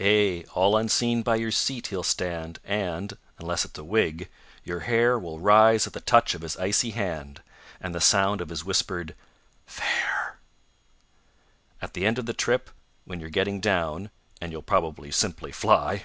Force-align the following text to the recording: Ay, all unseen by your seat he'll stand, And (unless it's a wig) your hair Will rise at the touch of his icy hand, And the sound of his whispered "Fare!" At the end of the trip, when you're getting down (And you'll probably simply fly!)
Ay, 0.00 0.44
all 0.54 0.76
unseen 0.76 1.24
by 1.24 1.34
your 1.34 1.50
seat 1.50 1.88
he'll 1.88 2.04
stand, 2.04 2.60
And 2.62 3.18
(unless 3.40 3.64
it's 3.64 3.76
a 3.76 3.82
wig) 3.82 4.30
your 4.62 4.78
hair 4.78 5.18
Will 5.18 5.40
rise 5.40 5.84
at 5.84 5.94
the 5.94 6.00
touch 6.00 6.32
of 6.32 6.42
his 6.42 6.56
icy 6.58 6.90
hand, 6.92 7.42
And 7.80 7.92
the 7.92 8.00
sound 8.00 8.40
of 8.40 8.50
his 8.50 8.64
whispered 8.64 9.16
"Fare!" 9.66 10.38
At 11.82 11.94
the 11.94 12.06
end 12.06 12.20
of 12.20 12.26
the 12.26 12.32
trip, 12.32 12.70
when 13.04 13.18
you're 13.18 13.30
getting 13.30 13.58
down 13.58 14.10
(And 14.40 14.52
you'll 14.52 14.62
probably 14.62 15.10
simply 15.10 15.50
fly!) 15.50 16.04